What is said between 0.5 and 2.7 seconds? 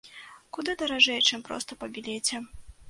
Куды даражэй, чым проста па білеце.